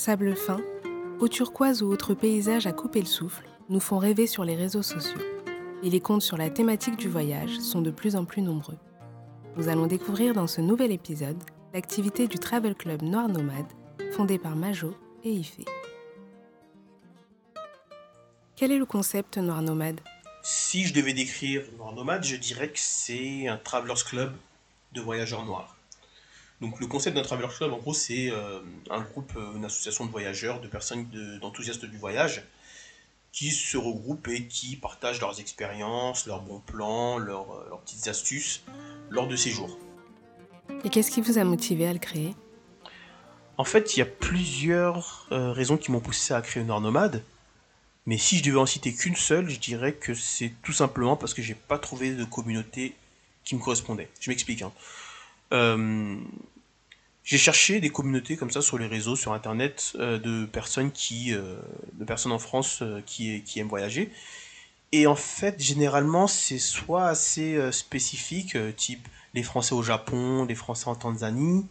[0.00, 0.62] sable fin,
[1.20, 4.82] eau turquoise ou autres paysages à couper le souffle nous font rêver sur les réseaux
[4.82, 5.20] sociaux.
[5.82, 8.78] Et les comptes sur la thématique du voyage sont de plus en plus nombreux.
[9.58, 11.36] Nous allons découvrir dans ce nouvel épisode
[11.74, 13.66] l'activité du Travel Club Noir Nomade,
[14.12, 15.66] fondé par Majo et Ifé.
[18.56, 20.00] Quel est le concept Noir Nomade?
[20.42, 24.32] Si je devais décrire Noir Nomade, je dirais que c'est un travelers club
[24.92, 25.76] de voyageurs noirs.
[26.60, 28.60] Donc le concept d'un traveler club, en gros, c'est euh,
[28.90, 31.06] un groupe, euh, une association de voyageurs, de personnes
[31.40, 32.42] d'enthousiastes du voyage,
[33.32, 38.08] qui se regroupent et qui partagent leurs expériences, leurs bons plans, leurs, euh, leurs petites
[38.08, 38.62] astuces
[39.08, 39.78] lors de ces jours.
[40.84, 42.34] Et qu'est-ce qui vous a motivé à le créer?
[43.56, 47.22] En fait, il y a plusieurs raisons qui m'ont poussé à créer Noir Nomade.
[48.06, 51.34] Mais si je devais en citer qu'une seule, je dirais que c'est tout simplement parce
[51.34, 52.94] que j'ai pas trouvé de communauté
[53.44, 54.08] qui me correspondait.
[54.18, 54.62] Je m'explique.
[54.62, 54.72] Hein.
[55.52, 56.16] Euh,
[57.24, 61.34] j'ai cherché des communautés comme ça sur les réseaux, sur internet, euh, de personnes qui,
[61.34, 61.60] euh,
[61.94, 64.10] de personnes en France qui, aiment voyager.
[64.92, 70.88] Et en fait, généralement, c'est soit assez spécifique, type les Français au Japon, les Français
[70.88, 71.66] en Tanzanie,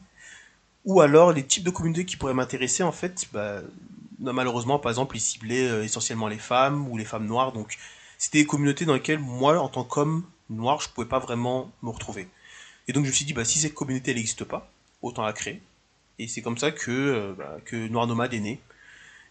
[0.86, 3.62] ou alors les types de communautés qui pourraient m'intéresser, en fait, bah,
[4.20, 7.52] malheureusement, par exemple, ils ciblaient essentiellement les femmes ou les femmes noires.
[7.52, 7.78] Donc,
[8.18, 11.90] c'était des communautés dans lesquelles moi, en tant qu'homme noir, je pouvais pas vraiment me
[11.90, 12.30] retrouver.
[12.90, 14.68] Et donc je me suis dit, bah, si cette communauté n'existe pas,
[15.04, 15.62] autant la créer.
[16.18, 18.60] Et c'est comme ça que, euh, bah, que Noir Nomade est né.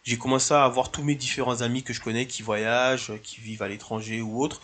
[0.05, 3.63] J'ai commencé à avoir tous mes différents amis que je connais qui voyagent, qui vivent
[3.63, 4.63] à l'étranger ou autre,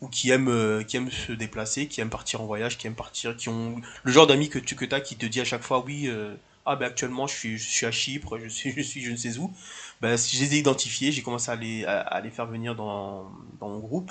[0.00, 2.96] ou qui aiment, euh, qui aiment se déplacer, qui aiment partir en voyage, qui aiment
[2.96, 5.62] partir, qui ont le genre d'amis que tu que as qui te dit à chaque
[5.62, 6.34] fois, oui, euh,
[6.66, 9.16] ah ben actuellement je suis, je suis à Chypre, je suis, je suis je ne
[9.16, 9.52] sais où.
[10.00, 13.68] Ben, je les ai identifiés, j'ai commencé à les, à, les faire venir dans, dans
[13.68, 14.10] mon groupe.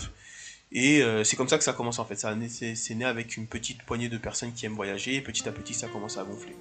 [0.72, 2.16] Et euh, c'est comme ça que ça commence en fait.
[2.16, 5.52] Ça, c'est, né avec une petite poignée de personnes qui aiment voyager et petit à
[5.52, 6.56] petit ça commence à gonfler.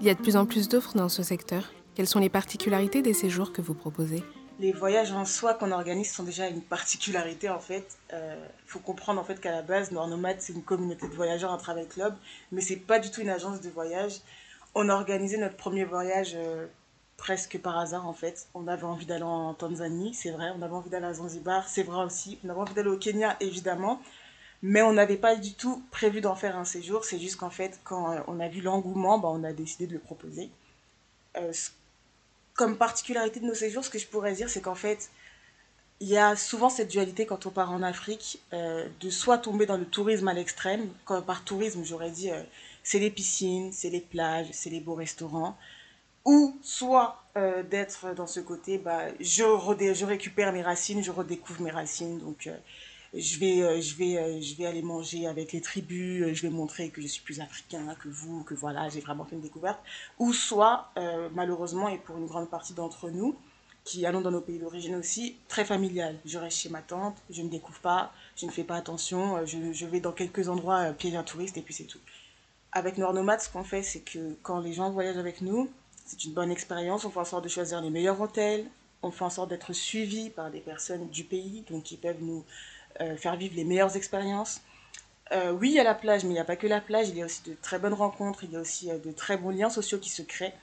[0.00, 1.72] Il y a de plus en plus d'offres dans ce secteur.
[1.94, 4.22] Quelles sont les particularités des séjours que vous proposez?
[4.58, 7.96] Les voyages en soi qu'on organise sont déjà une particularité en fait.
[8.10, 11.14] Il euh, faut comprendre en fait qu'à la base, Noir Nomade c'est une communauté de
[11.14, 12.14] voyageurs, un travail club,
[12.50, 14.20] mais c'est pas du tout une agence de voyage.
[14.74, 16.66] On a organisé notre premier voyage euh,
[17.22, 18.48] presque par hasard en fait.
[18.52, 20.52] On avait envie d'aller en Tanzanie, c'est vrai.
[20.58, 22.36] On avait envie d'aller à Zanzibar, c'est vrai aussi.
[22.44, 24.02] On avait envie d'aller au Kenya, évidemment.
[24.60, 27.04] Mais on n'avait pas du tout prévu d'en faire un séjour.
[27.04, 29.92] C'est juste qu'en fait, quand euh, on a vu l'engouement, bah, on a décidé de
[29.92, 30.50] le proposer.
[31.36, 31.52] Euh,
[32.54, 35.08] comme particularité de nos séjours, ce que je pourrais dire, c'est qu'en fait,
[36.00, 39.66] il y a souvent cette dualité quand on part en Afrique, euh, de soit tomber
[39.66, 40.88] dans le tourisme à l'extrême.
[41.06, 42.30] Par tourisme, j'aurais dit,
[42.82, 45.56] c'est les piscines, c'est les plages, c'est les beaux restaurants
[46.24, 51.70] ou soit euh, d'être dans ce côté, bah, je, récupère mes racines, je redécouvre mes
[51.70, 52.56] racines, donc euh,
[53.14, 56.90] je, vais, euh, je, vais, je vais aller manger avec les tribus, je vais montrer
[56.90, 59.80] que je suis plus africain que vous, que voilà, j'ai vraiment fait une découverte,
[60.18, 60.92] ou soit,
[61.34, 63.36] malheureusement, et pour une grande partie d'entre nous,
[63.84, 66.16] qui allons dans nos pays d'origine aussi, très familial.
[66.24, 69.86] Je reste chez ma tante, je ne découvre pas, je ne fais pas attention, je,
[69.86, 71.98] vais dans quelques endroits pieds un touriste et puis c'est tout.
[72.70, 75.68] Avec Noir Nomade, ce qu'on fait, c'est que quand les gens voyagent avec nous,
[76.04, 77.04] c'est une bonne expérience.
[77.04, 78.66] On fait en sorte de choisir les meilleurs hôtels.
[79.02, 82.44] On fait en sorte d'être suivi par des personnes du pays, donc qui peuvent nous
[83.00, 84.60] euh, faire vivre les meilleures expériences.
[85.32, 87.08] Euh, oui, il y a la plage, mais il n'y a pas que la plage.
[87.08, 88.44] Il y a aussi de très bonnes rencontres.
[88.44, 90.54] Il y a aussi euh, de très bons liens sociaux qui se créent.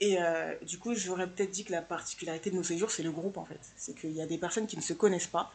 [0.00, 0.16] Et
[0.62, 3.44] du coup, j'aurais peut-être dit que la particularité de nos séjours, c'est le groupe en
[3.44, 3.58] fait.
[3.76, 5.52] C'est qu'il y a des personnes qui ne se connaissent pas,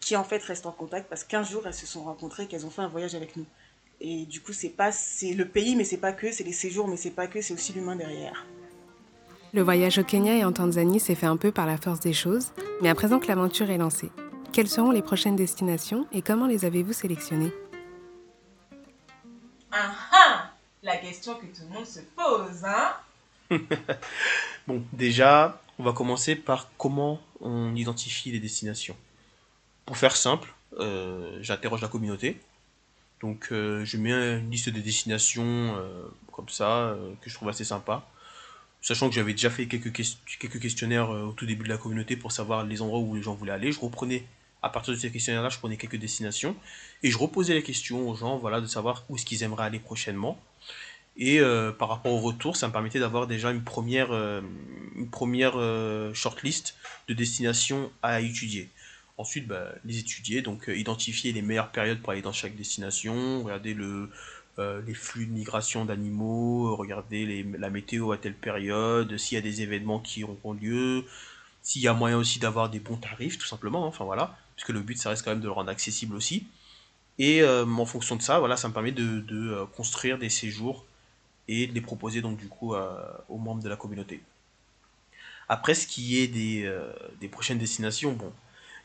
[0.00, 2.70] qui en fait restent en contact parce qu'un jour elles se sont rencontrées, qu'elles ont
[2.70, 3.46] fait un voyage avec nous.
[4.04, 6.88] Et du coup, c'est pas c'est le pays, mais c'est pas que, c'est les séjours,
[6.88, 8.44] mais c'est pas que, c'est aussi l'humain derrière.
[9.54, 12.12] Le voyage au Kenya et en Tanzanie s'est fait un peu par la force des
[12.12, 14.10] choses, mais à présent que l'aventure est lancée,
[14.52, 17.52] quelles seront les prochaines destinations et comment les avez-vous sélectionnées?
[19.70, 20.50] Ah ah
[20.82, 22.96] La question que tout le monde se pose, hein?
[24.66, 28.96] Bon, déjà, on va commencer par comment on identifie les destinations.
[29.86, 32.40] Pour faire simple, euh, j'interroge la communauté,
[33.22, 37.48] donc euh, je mets une liste de destinations euh, comme ça, euh, que je trouve
[37.48, 38.04] assez sympa.
[38.80, 42.64] Sachant que j'avais déjà fait quelques, questionnaires au tout début de la communauté pour savoir
[42.64, 43.70] les endroits où les gens voulaient aller.
[43.70, 44.24] Je reprenais,
[44.60, 46.56] à partir de ces questionnaires-là, je prenais quelques destinations.
[47.04, 49.78] Et je reposais les questions aux gens, voilà, de savoir où est-ce qu'ils aimeraient aller
[49.78, 50.36] prochainement.
[51.16, 51.40] Et
[51.78, 55.52] par rapport au retour, ça me permettait d'avoir déjà une première, une première
[56.12, 56.74] shortlist
[57.06, 58.68] de destinations à étudier.
[59.22, 63.44] Ensuite, bah, les étudier, donc euh, identifier les meilleures périodes pour aller dans chaque destination,
[63.44, 64.10] regarder le,
[64.58, 69.38] euh, les flux de migration d'animaux, regarder les, la météo à telle période, s'il y
[69.38, 71.04] a des événements qui auront lieu,
[71.62, 74.70] s'il y a moyen aussi d'avoir des bons tarifs, tout simplement, hein, enfin voilà, puisque
[74.70, 76.48] le but ça reste quand même de le rendre accessible aussi.
[77.20, 80.84] Et euh, en fonction de ça, voilà, ça me permet de, construire des séjours
[81.46, 82.74] et de les proposer donc du coup
[83.28, 84.20] aux membres de la communauté.
[85.48, 86.68] Après, ce qui est des,
[87.20, 88.32] des prochaines destinations, bon,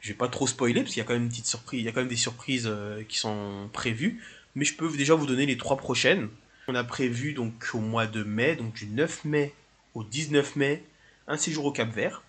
[0.02, 1.86] je vais pas trop spoiler parce qu'il y a quand même une petite surprise, il
[1.86, 2.72] y a quand même des surprises
[3.10, 4.22] qui sont prévues,
[4.56, 6.30] mais je peux déjà vous donner les trois prochaines.
[6.68, 9.54] On a prévu donc au mois de mai, donc du 9 mai
[9.98, 10.84] au 19 mai,
[11.28, 12.22] un séjour au Cap Vert.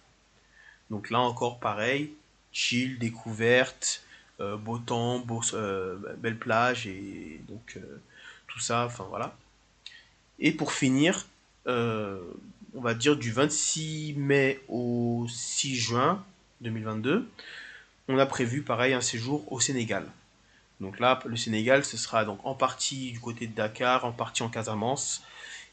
[0.90, 2.14] Donc là encore pareil,
[2.50, 4.02] chill, découverte,
[4.40, 8.00] euh, beau temps, euh, belle plage et donc euh,
[8.46, 9.36] tout ça, enfin voilà.
[10.38, 11.26] Et pour finir,
[11.66, 16.24] on va dire du 26 mai au 6 juin
[16.60, 17.28] 2022,
[18.08, 20.06] on a prévu pareil un séjour au Sénégal.
[20.80, 24.42] Donc là, le Sénégal, ce sera donc en partie du côté de Dakar, en partie
[24.42, 25.22] en Casamance.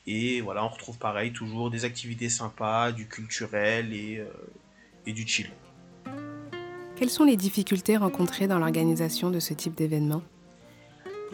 [0.07, 4.23] Et voilà, on retrouve pareil, toujours des activités sympas, du culturel et,
[5.05, 5.49] et du chill.
[6.95, 10.23] Quelles sont les difficultés rencontrées dans l'organisation de ce type d'événement?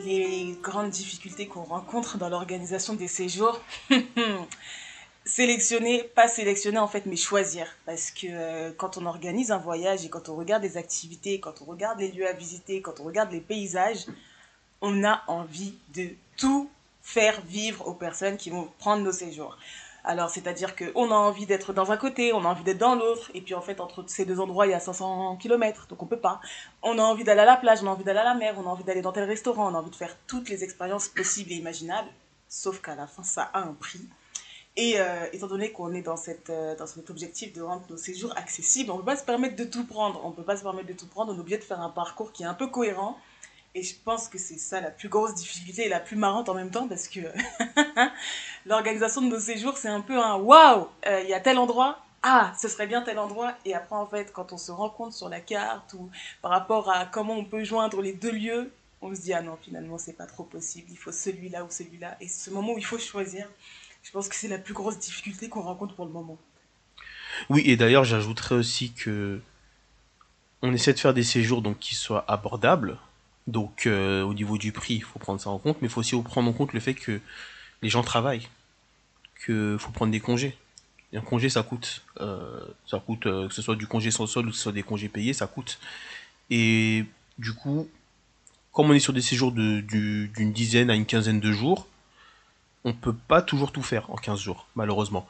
[0.05, 3.61] Les grandes difficultés qu'on rencontre dans l'organisation des séjours,
[5.25, 7.67] sélectionner, pas sélectionner en fait, mais choisir.
[7.85, 11.61] Parce que euh, quand on organise un voyage et quand on regarde les activités, quand
[11.61, 14.05] on regarde les lieux à visiter, quand on regarde les paysages,
[14.81, 16.69] on a envie de tout
[17.03, 19.57] faire vivre aux personnes qui vont prendre nos séjours.
[20.03, 23.29] Alors, c'est-à-dire qu'on a envie d'être dans un côté, on a envie d'être dans l'autre,
[23.35, 26.07] et puis en fait, entre ces deux endroits, il y a 500 km, donc on
[26.07, 26.41] peut pas.
[26.81, 28.63] On a envie d'aller à la plage, on a envie d'aller à la mer, on
[28.63, 31.51] a envie d'aller dans tel restaurant, on a envie de faire toutes les expériences possibles
[31.51, 32.09] et imaginables,
[32.49, 34.01] sauf qu'à la fin, ça a un prix.
[34.77, 37.97] Et euh, étant donné qu'on est dans, cette, euh, dans cet objectif de rendre nos
[37.97, 40.21] séjours accessibles, on ne peut pas se permettre de tout prendre.
[40.23, 41.89] On ne peut pas se permettre de tout prendre, on est obligé de faire un
[41.89, 43.17] parcours qui est un peu cohérent
[43.73, 46.53] et je pense que c'est ça la plus grosse difficulté et la plus marrante en
[46.53, 47.19] même temps parce que
[48.65, 51.99] l'organisation de nos séjours, c'est un peu un waouh, euh, il y a tel endroit,
[52.23, 53.55] ah, ce serait bien tel endroit.
[53.65, 56.09] Et après, en fait, quand on se rend compte sur la carte ou
[56.41, 58.71] par rapport à comment on peut joindre les deux lieux,
[59.01, 62.17] on se dit, ah non, finalement, c'est pas trop possible, il faut celui-là ou celui-là.
[62.19, 63.47] Et ce moment où il faut choisir,
[64.03, 66.37] je pense que c'est la plus grosse difficulté qu'on rencontre pour le moment.
[67.49, 69.41] Oui, et d'ailleurs, j'ajouterais aussi que
[70.61, 72.97] on essaie de faire des séjours donc qui soient abordables
[73.47, 75.99] donc euh, au niveau du prix, il faut prendre ça en compte, mais il faut
[75.99, 77.19] aussi prendre en compte le fait que
[77.81, 78.47] les gens travaillent,
[79.45, 80.55] qu'il faut prendre des congés.
[81.13, 82.03] Un congé, ça coûte.
[82.21, 84.71] Euh, ça coûte, euh, que ce soit du congé sans solde ou que ce soit
[84.71, 85.79] des congés payés, ça coûte.
[86.49, 87.05] Et
[87.37, 87.89] du coup,
[88.71, 91.87] comme on est sur des séjours d'une dizaine à une quinzaine de jours,
[92.83, 95.27] on peut pas toujours tout faire en 15 jours, malheureusement.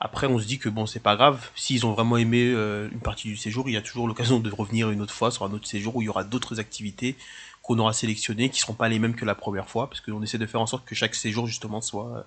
[0.00, 1.50] Après, on se dit que bon, c'est pas grave.
[1.54, 4.90] S'ils ont vraiment aimé une partie du séjour, il y a toujours l'occasion de revenir
[4.90, 7.16] une autre fois sur un autre séjour où il y aura d'autres activités
[7.62, 10.38] qu'on aura sélectionnés, qui seront pas les mêmes que la première fois, parce qu'on essaie
[10.38, 12.26] de faire en sorte que chaque séjour justement soit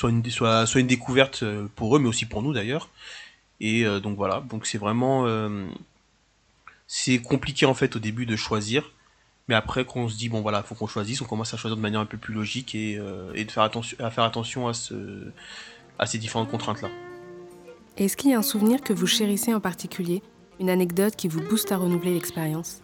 [0.00, 0.22] une
[0.86, 2.88] découverte euh, pour eux, mais aussi pour nous d'ailleurs.
[3.60, 5.66] Et euh, donc voilà, donc c'est vraiment euh,
[6.86, 8.90] c'est compliqué en fait au début de choisir,
[9.48, 11.76] mais après quand on se dit bon voilà, faut qu'on choisisse, on commence à choisir
[11.76, 13.00] de manière un peu plus logique et,
[13.34, 15.32] et de faire attention à faire attention à ce
[15.98, 16.88] à ces différentes contraintes là.
[17.96, 20.22] Est-ce qu'il y a un souvenir que vous chérissez en particulier,
[20.60, 22.82] une anecdote qui vous booste à renouveler l'expérience?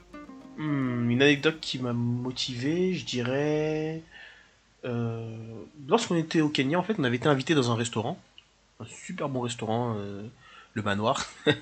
[0.56, 4.03] Hmm, une anecdote qui m'a motivé, je dirais.
[4.87, 5.37] Euh,
[5.87, 8.19] lorsqu'on était au Kenya, en fait, on avait été invité dans un restaurant,
[8.81, 10.23] un super bon restaurant, euh,
[10.73, 11.31] le Manoir.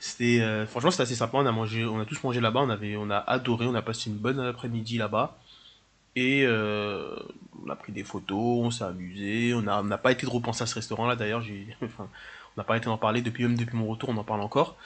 [0.00, 1.38] c'était, euh, franchement, c'était assez sympa.
[1.38, 2.60] On a mangé, on a tous mangé là-bas.
[2.60, 3.66] On avait, on a adoré.
[3.66, 5.38] On a passé une bonne après-midi là-bas.
[6.16, 9.54] Et on a pris des photos, on s'est amusé.
[9.54, 11.14] On n'a pas été de repenser à ce restaurant-là.
[11.14, 11.68] D'ailleurs, j'ai,
[12.00, 12.08] on
[12.56, 14.08] n'a pas été d'en parler depuis même depuis mon retour.
[14.08, 14.76] On en parle encore.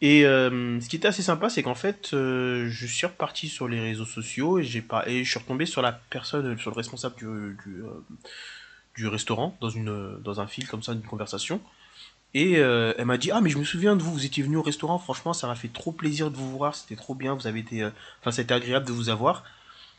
[0.00, 3.68] Et euh, ce qui était assez sympa, c'est qu'en fait, euh, je suis reparti sur
[3.68, 6.76] les réseaux sociaux et, j'ai pas, et je suis retombé sur la personne, sur le
[6.76, 11.60] responsable du, du, euh, restaurant, dans, une, dans un fil comme ça, une conversation.
[12.34, 14.62] Et elle m'a dit Ah, mais je me souviens de vous, vous étiez venu au
[14.62, 17.60] restaurant, franchement, ça m'a fait trop plaisir de vous voir, c'était trop bien, vous avez
[17.60, 17.84] été.
[18.20, 19.44] Enfin, ça a été agréable de vous avoir.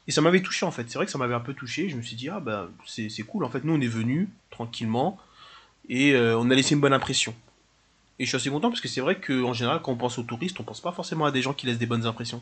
[0.07, 1.87] Et ça m'avait touché en fait, c'est vrai que ça m'avait un peu touché.
[1.87, 5.17] Je me suis dit Ah, bah, c'est cool, en fait, nous on est venus tranquillement
[5.87, 7.33] et on a laissé une bonne impression.
[8.19, 10.23] Et je suis assez content parce que c'est vrai qu'en général, quand on pense aux
[10.23, 12.41] touristes, on pense pas forcément à des gens qui laissent des bonnes impressions.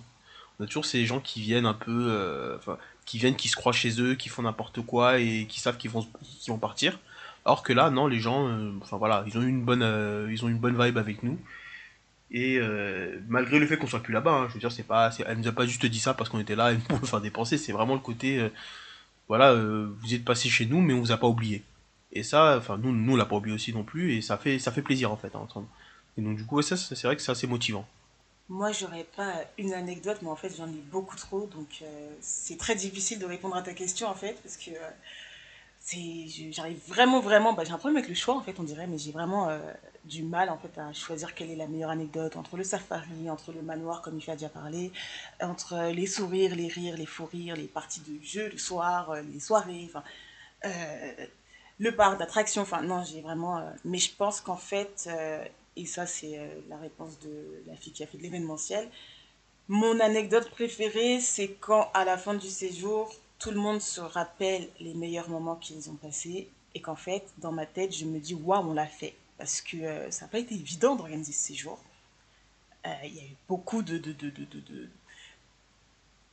[0.60, 3.56] On a toujours ces gens qui viennent un peu, euh, enfin, qui viennent, qui se
[3.56, 6.08] croient chez eux, qui font n'importe quoi et qui savent qu'ils vont,
[6.48, 7.00] vont partir.
[7.46, 10.44] Alors que là, non, les gens, euh, enfin voilà, ils ont une bonne, euh, ils
[10.46, 11.40] ont une bonne vibe avec nous.
[12.32, 12.60] Et
[13.28, 15.48] malgré le fait qu'on soit plus là-bas, hein, je veux dire, c'est pas, elle nous
[15.48, 17.60] a pas juste dit ça parce qu'on était là et pour nous faire dépenser.
[17.60, 18.50] C'est vraiment le côté,
[19.28, 21.62] voilà, vous êtes passé chez nous, mais on vous a pas oublié.
[22.12, 24.58] Et ça, enfin, nous, nous, on l'a pas oublié aussi non plus, et ça fait,
[24.58, 25.68] ça fait plaisir en fait à entendre.
[26.18, 27.88] Et donc, du coup, ça, c'est vrai que c'est assez motivant.
[28.50, 32.58] Moi, j'aurais pas une anecdote, mais en fait, j'en ai beaucoup trop, donc euh, c'est
[32.58, 34.90] très difficile de répondre à ta question en fait, parce que euh,
[36.52, 38.98] j'arrive vraiment, vraiment, bah, j'ai un problème avec le choix en fait, on dirait, mais
[38.98, 39.60] j'ai vraiment euh,
[40.06, 43.52] du mal en fait à choisir quelle est la meilleure anecdote entre le safari, entre
[43.52, 44.92] le manoir comme il a déjà parlé,
[45.42, 49.40] entre les sourires, les rires, les faux rires, les parties de jeu le soir, les
[49.40, 50.04] soirées, enfin
[51.80, 52.62] le parc d'attractions.
[52.62, 53.62] Enfin, non, j'ai vraiment.
[53.84, 55.10] mais je pense qu'en fait,
[55.76, 58.90] et ça, c'est la réponse de la fille qui a fait de l'événementiel.
[59.68, 63.14] Mon anecdote préférée, c'est quand, à la fin du séjour,
[63.44, 67.52] tout le monde se rappelle les meilleurs moments qu'ils ont passés et qu'en fait, dans
[67.52, 69.16] ma tête, je me dis waouh, on l'a fait.
[69.38, 71.78] Parce que ça n'a pas été évident d'organiser ce séjour.
[73.04, 74.90] Il y a eu beaucoup de, de, de, de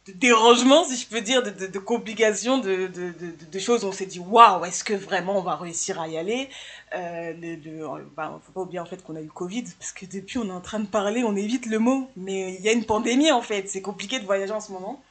[0.06, 2.88] de dérangement, si je peux dire, de, complications, de,
[3.58, 6.48] choses on s'est dit waouh, est-ce que vraiment on va réussir à y aller?
[6.94, 10.38] Euh, ne bah, faut pas oublier en fait qu'on a eu Covid, parce que depuis
[10.38, 12.86] on est en train de parler, on évite le mot, mais il y a une
[12.86, 15.02] pandémie en fait, c'est compliqué de voyager en ce moment.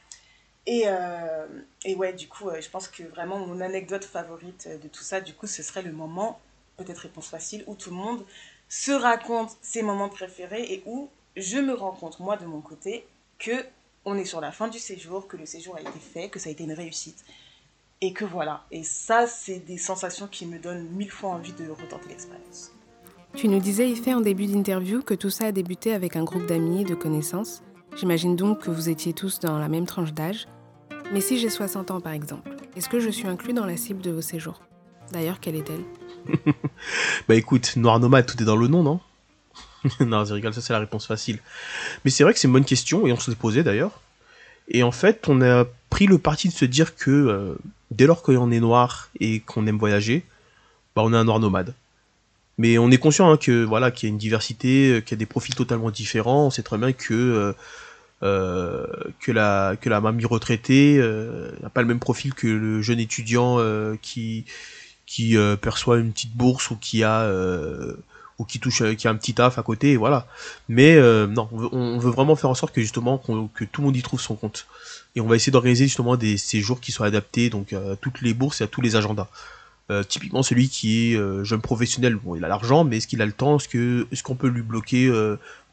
[0.70, 1.46] Et, euh,
[1.84, 5.20] et ouais, du coup, euh, je pense que vraiment mon anecdote favorite de tout ça,
[5.20, 6.38] du coup, ce serait le moment,
[6.76, 8.24] peut-être réponse facile, où tout le monde
[8.68, 13.04] se raconte ses moments préférés et où je me rends compte, moi de mon côté,
[13.40, 13.66] que
[14.04, 16.50] on est sur la fin du séjour, que le séjour a été fait, que ça
[16.50, 17.24] a été une réussite.
[18.00, 18.62] Et que voilà.
[18.70, 22.70] Et ça, c'est des sensations qui me donnent mille fois envie de retenter l'expérience.
[23.34, 26.46] Tu nous disais, Ifé, en début d'interview, que tout ça a débuté avec un groupe
[26.46, 27.60] d'amis et de connaissances.
[27.96, 30.46] J'imagine donc que vous étiez tous dans la même tranche d'âge.
[31.12, 34.00] Mais si j'ai 60 ans, par exemple, est-ce que je suis inclus dans la cible
[34.00, 34.60] de vos séjours?
[35.12, 35.82] D'ailleurs, quelle est-elle?
[37.28, 39.00] Bah écoute, Noir Nomade, tout est dans le nom, non?
[40.00, 41.38] Non, je rigole, ça c'est la réponse facile.
[42.04, 44.00] Mais c'est vrai que c'est une bonne question, et on se l'est d'ailleurs.
[44.68, 47.54] Et en fait, on a pris le parti de se dire que euh,
[47.90, 50.24] dès lors qu'on est noir et qu'on aime voyager,
[50.94, 51.74] bah on est un noir nomade.
[52.56, 55.14] Mais on est conscient hein, que voilà qu'il y a une diversité, euh, qu'il y
[55.14, 56.46] a des profils totalement différents.
[56.46, 57.52] On sait très bien que euh,
[58.20, 60.98] que la que la mamie retraitée
[61.62, 63.58] n'a pas le même profil que le jeune étudiant
[64.02, 64.44] qui
[65.06, 67.28] qui perçoit une petite bourse ou qui a
[68.40, 70.26] ou qui touche qui a un petit taf à côté voilà.
[70.68, 73.96] Mais euh, non on veut, vraiment faire en sorte que justement que tout le monde
[73.96, 74.66] y trouve son compte.
[75.14, 78.32] Et on va essayer d'organiser justement des séjours qui soient adaptés donc à toutes les
[78.32, 79.28] bourses et à tous les agendas.
[79.90, 83.20] Euh, typiquement celui qui est euh, jeune professionnel bon il a l'argent mais est-ce qu'il
[83.20, 83.58] a le temps?
[83.58, 85.12] Est-ce que est-ce qu'on peut lui bloquer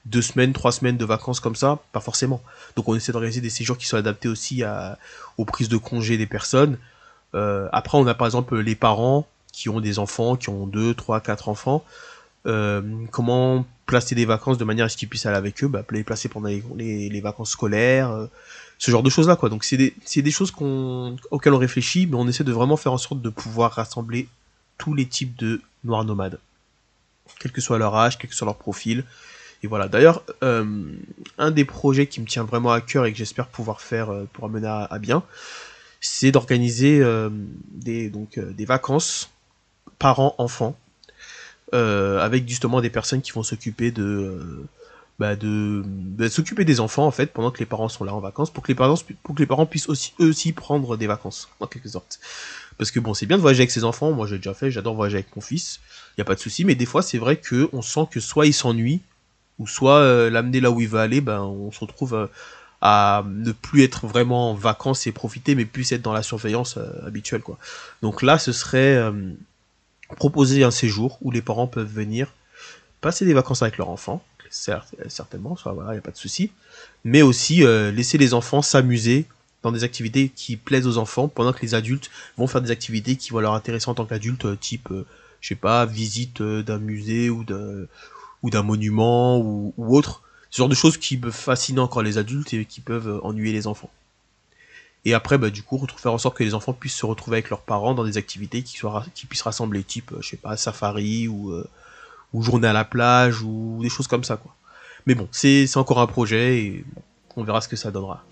[0.08, 2.42] deux semaines trois semaines de vacances comme ça pas forcément.
[2.76, 4.64] Donc on essaie d'organiser des séjours qui soient adaptés aussi
[5.38, 6.78] aux prises de congés des personnes.
[7.34, 11.20] Après on a par exemple les parents qui ont des enfants qui ont deux trois
[11.20, 11.84] quatre enfants.
[12.48, 15.84] Euh, comment placer des vacances de manière à ce qu'ils puissent aller avec eux, bah,
[15.92, 18.28] les placer pendant les, vacances scolaires, euh,
[18.78, 19.50] ce genre de choses là quoi.
[19.50, 20.54] Donc c'est des, choses
[21.32, 24.30] auxquelles on réfléchit, mais on essaie de vraiment faire en sorte de pouvoir rassembler
[24.78, 26.40] tous les types de noirs nomades,
[27.40, 29.04] quel que soit leur âge, quel que soit leur profil.
[29.64, 29.88] Et voilà.
[29.88, 30.66] D'ailleurs, euh,
[31.38, 34.46] un des projets qui me tient vraiment à cœur et que j'espère pouvoir faire pour
[34.46, 35.24] amener à, bien,
[36.02, 37.04] c'est d'organiser
[37.72, 39.30] des donc des vacances
[40.00, 40.78] parents-enfants
[41.74, 44.64] euh, avec justement des personnes qui vont s'occuper euh,
[45.20, 45.84] bah de,
[46.30, 48.70] s'occuper des enfants en fait pendant que les parents sont là en vacances pour que
[48.70, 51.90] les parents pour que les parents puissent aussi eux aussi prendre des vacances en quelque
[51.90, 52.20] sorte.
[52.78, 54.14] Parce que bon c'est bien de voyager avec ses enfants.
[54.14, 54.72] Moi j'ai déjà fait.
[54.72, 55.82] J'adore voyager avec mon fils.
[56.18, 56.64] Il y a pas de souci.
[56.64, 59.02] Mais des fois c'est vrai que on sent que soit il s'ennuie
[59.60, 62.30] ou soit euh, l'amener là où il va aller ben on se retrouve
[62.82, 66.78] à ne plus être vraiment en vacances et profiter mais plus être dans la surveillance
[67.06, 67.58] habituelle quoi.
[68.02, 69.02] Donc là ce serait
[70.16, 72.34] proposer un séjour où les parents peuvent venir
[73.02, 76.52] passer des vacances avec leurs enfants, certes, certainement, ça voilà, y a pas de souci,
[77.04, 79.26] mais aussi euh, laisser les enfants s'amuser
[79.64, 83.16] dans des activités qui plaisent aux enfants pendant que les adultes vont faire des activités
[83.16, 85.06] qui vont leur intéresser en tant qu'adultes, euh, type, euh,
[85.42, 87.44] je sais pas, visite d'un musée ou
[88.44, 92.18] ou d'un monument ou, ou autre, ce genre de choses qui peuvent fasciner encore les
[92.18, 93.90] adultes et qui peuvent ennuyer les enfants.
[95.06, 97.50] Et après, bah, du coup, faire en sorte que les enfants puissent se retrouver avec
[97.50, 100.58] leurs parents dans des activités qui, soient, qui puissent rassembler, type, euh, je sais pas,
[100.58, 101.66] safari ou, euh,
[102.34, 104.54] ou journée à la plage ou des choses comme ça, quoi.
[105.06, 106.86] Mais bon, c'est encore un projet et
[107.38, 108.26] on verra ce que ça donnera.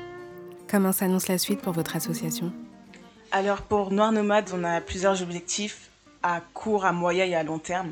[0.70, 2.50] Comment s'annonce la suite pour votre association?
[3.30, 5.90] Alors, pour Noir Nomade, on a plusieurs objectifs
[6.22, 7.90] à court, à moyen et à long terme.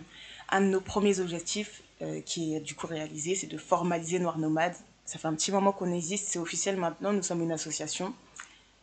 [0.54, 4.38] Un de nos premiers objectifs, euh, qui est du coup réalisé, c'est de formaliser Noir
[4.38, 8.14] Nomade ça fait un petit moment qu'on existe, c'est officiel maintenant, nous sommes une association.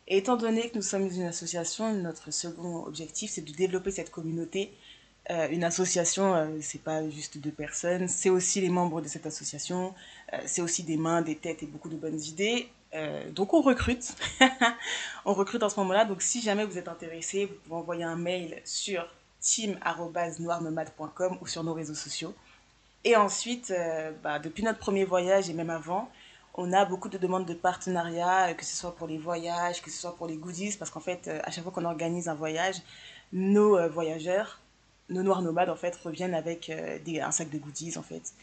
[0.08, 4.10] Et étant donné que nous sommes une association, notre second objectif, c'est de développer cette
[4.10, 4.72] communauté.
[5.30, 9.26] Euh, une association, euh, c'est pas juste deux personnes, c'est aussi les membres de cette
[9.26, 9.94] association,
[10.32, 12.68] euh, c'est aussi des mains, des têtes et beaucoup de bonnes idées.
[13.30, 14.14] donc on recrute,
[15.24, 16.04] on recrute en ce moment-là.
[16.04, 19.08] Donc si jamais vous êtes intéressé, vous pouvez envoyer un mail sur
[19.42, 22.34] team@noirnomade.com ou sur nos réseaux sociaux.
[23.04, 26.08] Et ensuite, euh, bah, depuis notre premier voyage et même avant,
[26.54, 29.90] on a beaucoup de demandes de partenariat, euh, que ce soit pour les voyages, que
[29.90, 32.34] ce soit pour les goodies, parce qu'en fait, euh, à chaque fois qu'on organise un
[32.34, 32.76] voyage,
[33.32, 34.60] nos voyageurs,
[35.08, 36.70] nos noirs nomades, en fait, reviennent avec
[37.04, 38.34] des, un sac de goodies, en fait.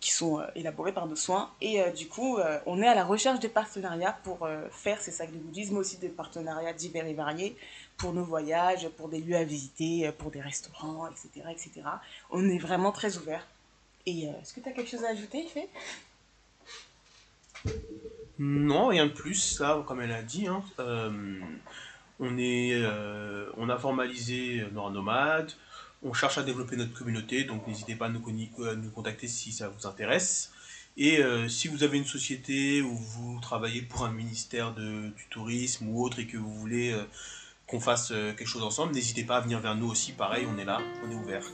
[0.00, 1.50] Qui sont élaborés par nos soins.
[1.60, 5.38] Et du coup, on est à la recherche de partenariats pour faire ces sacs de
[5.38, 7.56] goodies, mais aussi des partenariats divers et variés
[7.96, 11.46] pour nos voyages, pour des lieux à visiter, pour des restaurants, etc.
[11.50, 11.82] etc.
[12.30, 13.46] On est vraiment très ouvert.
[14.06, 15.68] Et est-ce que tu as quelque chose à ajouter, Fait
[18.38, 19.34] Non, rien de plus.
[19.34, 20.62] Ça, comme elle a dit, hein,
[22.20, 25.52] on, est, euh, on a formalisé nos nomades,
[26.04, 29.68] on cherche à développer notre communauté, donc n'hésitez pas à nous, nous, contacter si ça
[29.68, 30.52] vous intéresse.
[30.96, 35.26] Et euh, si vous avez une société ou vous travaillez pour un ministère de, du
[35.30, 37.02] tourisme ou autre et que vous voulez euh,
[37.66, 40.64] qu'on fasse quelque chose ensemble, n'hésitez pas à venir vers nous aussi, pareil, on est
[40.64, 41.44] là, on est ouvert.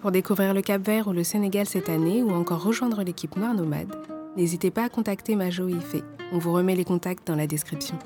[0.00, 3.54] pour découvrir le Cap Vert ou le Sénégal cette année ou encore rejoindre l'équipe Noir
[3.54, 3.94] Nomade,
[4.36, 5.96] n'hésitez pas à contacter Majo Ife.
[6.32, 7.98] On vous remet les contacts dans la description.